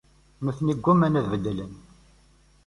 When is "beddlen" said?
1.31-1.73